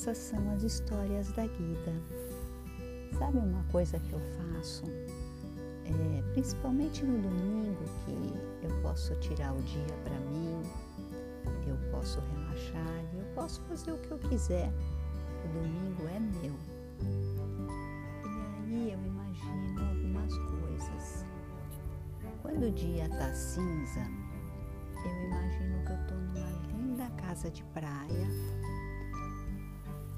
[0.00, 1.92] essas são as histórias da Guida.
[3.18, 4.84] Sabe uma coisa que eu faço?
[5.84, 10.62] É, principalmente no domingo, que eu posso tirar o dia para mim,
[11.66, 14.72] eu posso relaxar, eu posso fazer o que eu quiser.
[15.44, 16.54] O domingo é meu.
[18.68, 21.26] E aí eu imagino algumas coisas.
[22.40, 24.00] Quando o dia tá cinza,
[25.04, 28.69] eu imagino que eu tô numa linda casa de praia.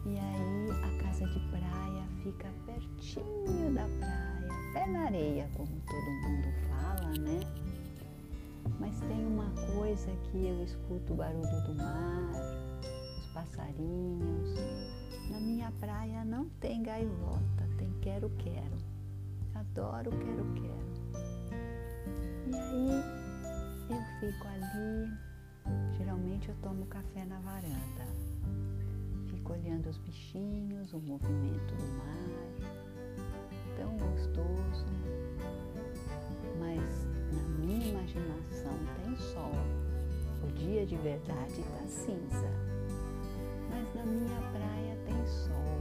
[0.05, 6.11] E aí a casa de praia fica pertinho da praia, pé na areia, como todo
[6.23, 7.41] mundo fala, né?
[8.81, 12.33] Mas tem uma coisa que eu escuto o barulho do mar,
[13.19, 14.55] os passarinhos.
[15.31, 18.77] Na minha praia não tem gaivota, tem quero-quero.
[19.55, 20.93] Adoro quero-quero.
[22.47, 23.23] E aí
[23.89, 28.22] eu fico ali, geralmente eu tomo café na varanda.
[29.43, 32.31] Fico olhando os bichinhos, o movimento do mar,
[33.77, 34.87] tão gostoso.
[36.61, 39.51] Mas na minha imaginação tem sol.
[40.45, 42.51] O dia de verdade está cinza.
[43.69, 45.81] Mas na minha praia tem sol.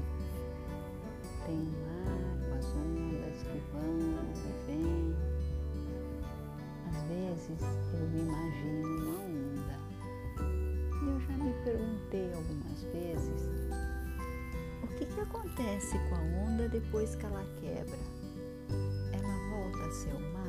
[1.46, 4.00] Tem o mar com as ondas que vão
[4.34, 5.16] e vêm.
[6.90, 7.62] Às vezes
[7.94, 9.80] eu me imagino uma onda.
[11.04, 13.51] E eu já me perguntei algumas vezes
[14.92, 17.98] o que, que acontece com a onda depois que ela quebra?
[19.14, 20.48] Ela volta a ser o mar?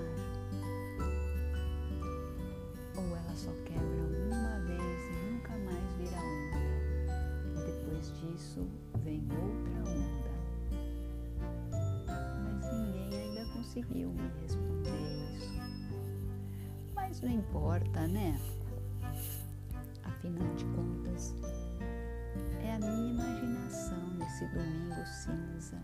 [2.96, 3.82] Ou ela só quebra
[4.30, 7.64] uma vez e nunca mais vira onda?
[7.66, 8.68] Depois disso
[9.04, 10.32] vem outra onda.
[12.44, 15.52] Mas ninguém ainda conseguiu me responder isso.
[16.94, 18.38] Mas não importa, né?
[20.04, 21.34] Afinal de contas,
[22.73, 25.77] a minha imaginação nesse domingo cinza.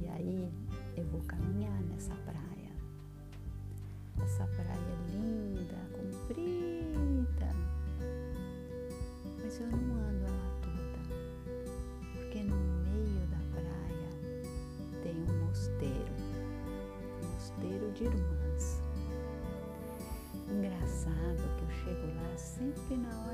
[0.00, 0.52] E aí
[0.96, 2.72] eu vou caminhar nessa praia.
[4.20, 7.54] Essa praia linda, comprida.
[9.40, 10.98] Mas eu não ando ela toda,
[12.14, 14.10] porque no meio da praia
[15.04, 16.14] tem um mosteiro,
[17.22, 18.82] um mosteiro de irmãs.
[20.50, 23.27] Engraçado que eu chego lá sempre na hora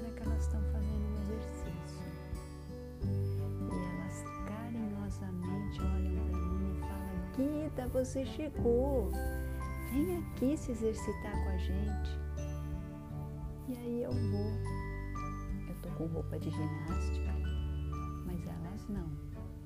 [7.36, 9.10] Guida, você chegou,
[9.92, 12.20] vem aqui se exercitar com a gente.
[13.66, 14.52] E aí eu vou.
[15.68, 17.32] Eu tô com roupa de ginástica,
[18.24, 19.10] mas elas não.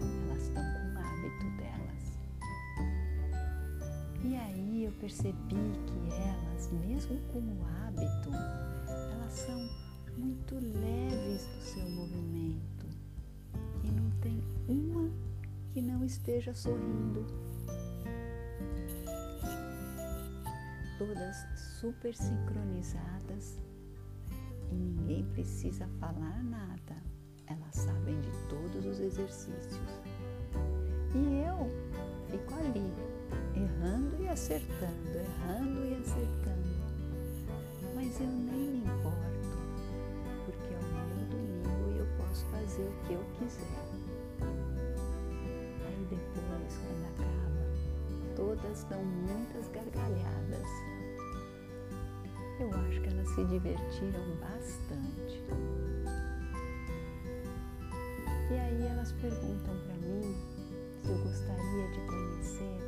[0.00, 2.18] Elas estão com o hábito delas.
[4.24, 5.34] E aí eu percebi
[5.86, 8.30] que elas, mesmo com o hábito,
[9.12, 9.68] elas são
[10.16, 12.86] muito leves no seu movimento.
[13.84, 15.10] E não tem uma
[15.74, 17.47] que não esteja sorrindo.
[20.98, 21.46] Todas
[21.80, 23.62] super sincronizadas
[24.70, 26.96] e ninguém precisa falar nada.
[27.46, 29.78] Elas sabem de todos os exercícios.
[31.14, 31.70] E eu
[32.30, 32.92] fico ali,
[33.54, 36.68] errando e acertando, errando e acertando.
[37.94, 39.48] Mas eu nem me importo,
[40.44, 43.86] porque é o meu domingo e eu posso fazer o que eu quiser.
[45.86, 47.37] Aí depois, quando acaba,
[48.38, 50.68] todas dão muitas gargalhadas.
[52.60, 55.42] Eu acho que elas se divertiram bastante.
[58.48, 60.36] E aí elas perguntam para mim
[61.02, 62.78] se eu gostaria de conhecer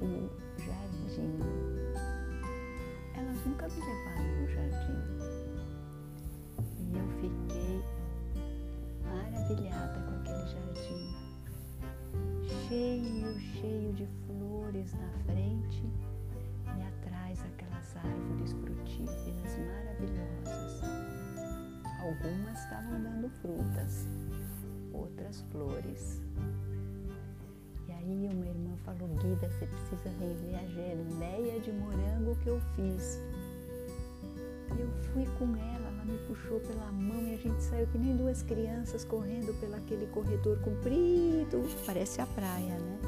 [0.00, 0.30] o
[0.62, 1.40] jardim.
[3.16, 5.02] Elas nunca me levaram no jardim.
[6.78, 7.82] E eu fiquei
[9.02, 11.27] maravilhada com aquele jardim.
[12.68, 15.82] Cheio, cheio de flores na frente
[16.66, 20.82] e atrás aquelas árvores frutíferas maravilhosas.
[22.02, 24.06] Algumas estavam dando frutas,
[24.92, 26.20] outras flores.
[27.88, 32.48] E aí uma irmã falou, Guida, você precisa vir ver a geleia de morango que
[32.48, 33.18] eu fiz.
[34.76, 38.16] E eu fui com ela me puxou pela mão e a gente saiu que nem
[38.16, 42.98] duas crianças correndo pelo aquele corredor comprido, parece a praia, né?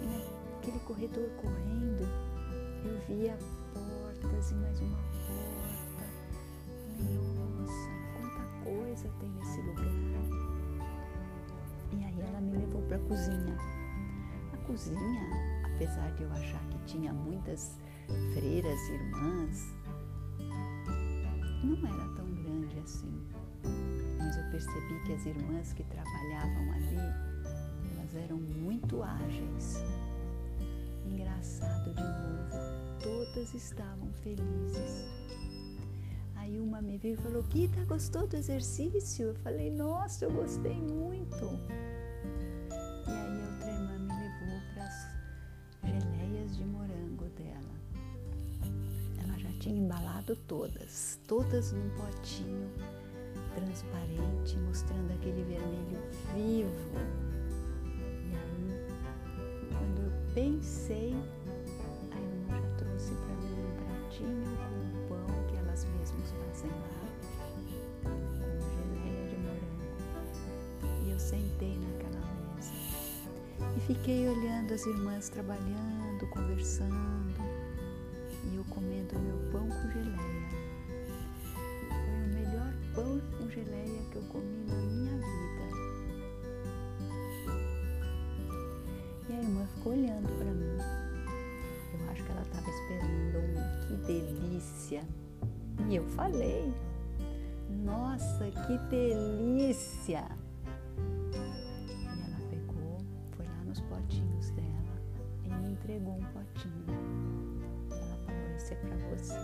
[0.00, 2.08] E naquele corredor correndo,
[2.84, 3.36] eu via
[3.72, 6.04] portas e mais uma porta.
[7.34, 9.84] Nossa, quanta coisa tem nesse lugar.
[11.92, 13.58] E aí ela me levou para a cozinha.
[14.52, 15.22] A cozinha,
[15.64, 17.76] apesar de eu achar que tinha muitas
[18.32, 19.74] freiras, irmãs,
[21.64, 23.22] não era tão grande assim.
[24.18, 26.96] mas eu percebi que as irmãs que trabalhavam ali,
[27.92, 29.82] elas eram muito ágeis.
[31.06, 32.56] Engraçado de novo,
[33.02, 35.04] todas estavam felizes.
[36.34, 39.28] Aí uma me viu e falou: Gita, gostou do exercício?
[39.28, 41.48] Eu falei: Nossa, eu gostei muito.
[49.64, 52.70] Tinha embalado todas, todas num potinho
[53.54, 56.02] transparente, mostrando aquele vermelho
[56.34, 56.70] vivo.
[58.26, 58.86] E aí,
[59.70, 61.14] quando eu pensei,
[62.12, 67.08] a irmã já trouxe para mim um pratinho com pão que elas mesmas fazem lá,
[68.02, 71.06] com geleia de morango.
[71.06, 72.20] E eu sentei naquela
[72.54, 72.74] mesa
[73.78, 77.23] e fiquei olhando as irmãs trabalhando, conversando,
[84.14, 85.64] que eu comi na minha vida.
[89.28, 90.78] E a irmã ficou olhando para mim.
[91.92, 95.02] Eu acho que ela estava esperando um que delícia.
[95.88, 96.72] E eu falei,
[97.84, 100.24] nossa, que delícia!
[100.96, 102.98] E ela pegou,
[103.32, 104.94] foi lá nos potinhos dela
[105.44, 106.84] e me entregou um potinho.
[107.90, 109.34] Ela falou, esse é para você.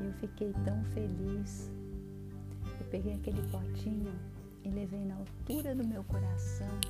[0.00, 1.70] Eu fiquei tão feliz.
[2.96, 4.10] Peguei aquele potinho
[4.64, 6.80] e levei na altura do meu coração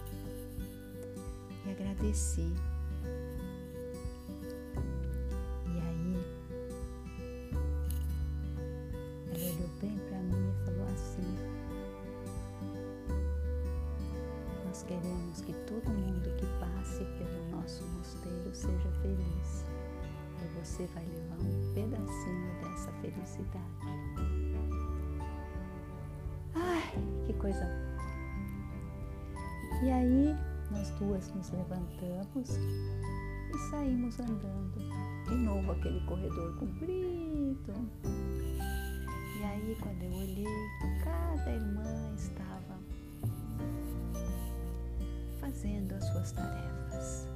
[1.67, 2.53] e agradeci.
[5.67, 6.17] E aí,
[9.35, 11.37] ela olhou bem para mim e falou assim:
[14.65, 19.65] Nós queremos que todo mundo que passe pelo nosso mosteiro seja feliz
[20.41, 24.06] e você vai levar um pedacinho dessa felicidade.
[27.27, 27.87] Que coisa boa!
[29.83, 30.37] E aí,
[30.71, 32.51] nós duas nos levantamos
[33.53, 34.79] e saímos andando.
[35.29, 37.75] De novo aquele corredor comprido.
[39.39, 40.47] E aí, quando eu olhei,
[41.05, 42.79] cada irmã estava
[45.41, 47.29] fazendo as suas tarefas.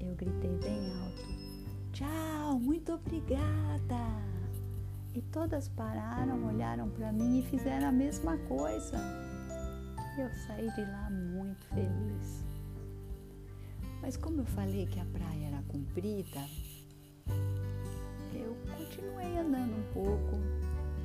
[0.00, 1.24] Eu gritei bem alto:
[1.92, 4.33] Tchau, muito obrigada.
[5.14, 8.98] E todas pararam, olharam para mim e fizeram a mesma coisa.
[10.16, 12.44] E eu saí de lá muito feliz.
[14.02, 16.40] Mas como eu falei que a praia era comprida,
[18.34, 20.36] eu continuei andando um pouco,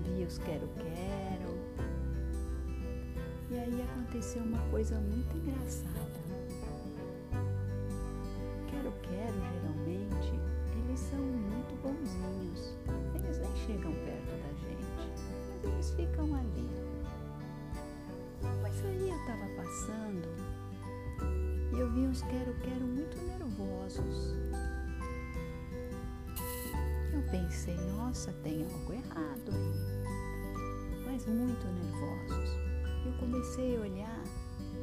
[0.03, 1.59] vi os quero-quero.
[3.51, 6.19] E aí aconteceu uma coisa muito engraçada.
[8.69, 9.78] Quero-quero geralmente
[23.99, 24.35] nervosos.
[27.13, 31.03] Eu pensei, nossa, tem algo errado aí.
[31.05, 32.49] Mas muito nervosos.
[33.05, 34.23] Eu comecei a olhar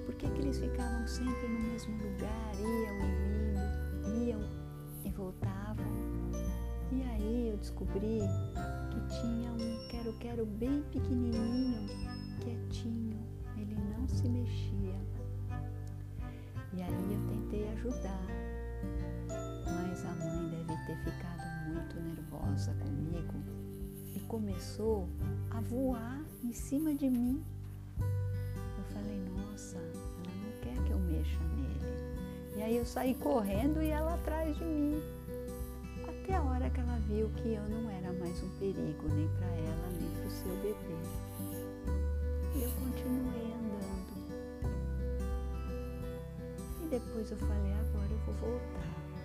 [0.04, 4.40] por que eles ficavam sempre no mesmo lugar, iam e vindo, iam
[5.04, 5.86] e voltavam.
[6.92, 8.20] E aí eu descobri
[8.90, 11.86] que tinha um quero-quero bem pequenininho,
[12.40, 13.18] quietinho,
[13.56, 14.76] ele não se mexia.
[16.76, 18.26] E aí eu tentei ajudar,
[20.06, 23.34] mas a mãe deve ter ficado muito nervosa comigo
[24.14, 25.08] e começou
[25.50, 27.44] a voar em cima de mim.
[27.98, 32.56] Eu falei, nossa, ela não quer que eu mexa nele.
[32.56, 35.02] E aí eu saí correndo e ela atrás de mim.
[36.08, 39.48] Até a hora que ela viu que eu não era mais um perigo, nem para
[39.48, 40.96] ela, nem para o seu bebê.
[42.54, 44.06] E eu continuei andando.
[46.84, 49.15] E depois eu falei, agora eu vou voltar.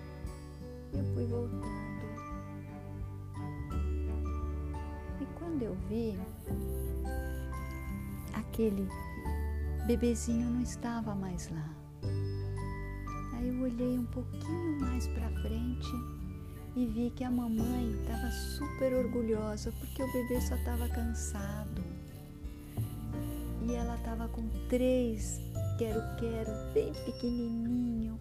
[0.92, 1.82] Eu fui voltando.
[5.20, 6.18] E quando eu vi,
[8.34, 8.88] aquele
[9.86, 11.70] bebezinho não estava mais lá.
[13.34, 15.92] Aí eu olhei um pouquinho mais para frente
[16.76, 21.82] e vi que a mamãe estava super orgulhosa porque o bebê só estava cansado.
[23.62, 25.40] E ela estava com três
[25.78, 28.18] quero-quero bem pequenininho.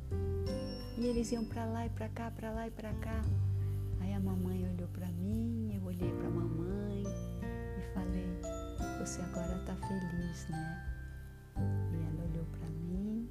[1.01, 3.25] E eles iam para lá e para cá, para lá e para cá.
[4.01, 8.27] Aí a mamãe olhou para mim, eu olhei para a mamãe e falei:
[8.99, 10.85] "Você agora está feliz, né?"
[11.57, 13.27] E ela olhou para mim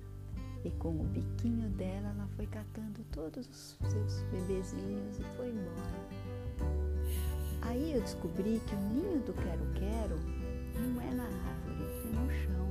[0.64, 6.08] e com o biquinho dela, ela foi catando todos os seus bebezinhos e foi embora.
[7.62, 10.18] Aí eu descobri que o ninho do quero-quero
[10.74, 12.68] não é na árvore, é no chão.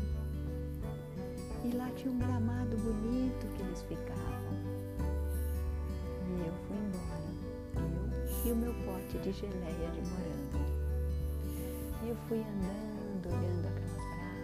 [1.64, 4.59] E lá tinha um gramado bonito que eles ficavam.
[6.40, 7.30] E eu fui embora,
[8.46, 10.64] eu e o meu pote de geleia de morango.
[12.02, 14.00] E eu fui andando, olhando aquela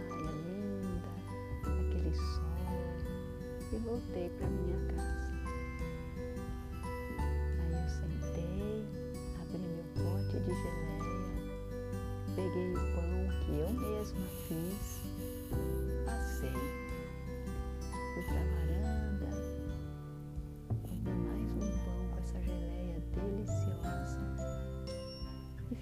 [0.06, 1.08] praia linda,
[1.64, 2.52] aquele sol,
[3.72, 5.25] e voltei para minha casa.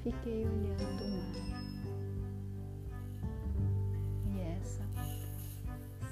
[0.04, 1.64] Fiquei olhando o mar.
[4.34, 4.84] E essa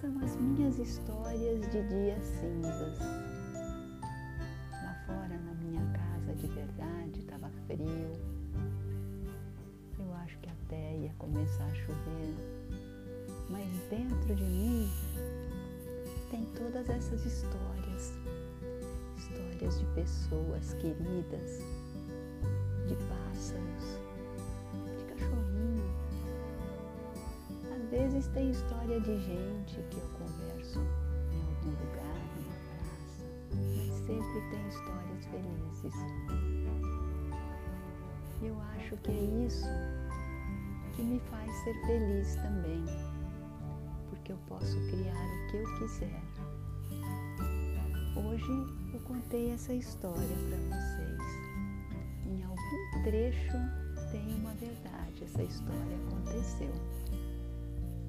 [0.01, 2.99] são as minhas histórias de dias cinzas.
[4.73, 8.13] Lá fora na minha casa de verdade estava frio,
[10.73, 12.35] até ia começar a chover,
[13.51, 14.89] mas dentro de mim
[16.31, 18.15] tem todas essas histórias,
[19.19, 21.61] histórias de pessoas queridas,
[22.89, 22.95] de
[23.51, 25.93] de cachorrinho.
[27.75, 30.79] Às vezes tem história de gente que eu converso
[31.33, 35.95] em algum lugar, numa praça, mas sempre tem histórias felizes.
[38.41, 39.67] Eu acho que é isso
[40.95, 42.85] que me faz ser feliz também,
[44.09, 46.23] porque eu posso criar o que eu quiser.
[48.15, 51.42] Hoje eu contei essa história para vocês.
[53.05, 53.59] Trecho
[54.13, 56.73] tem uma verdade, essa história aconteceu.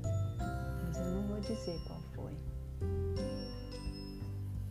[0.04, 2.38] Mas eu não vou dizer qual foi.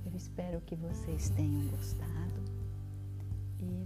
[0.07, 2.41] Eu espero que vocês tenham gostado
[3.59, 3.83] e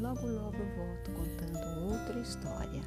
[0.00, 2.82] logo logo eu volto contando outra história.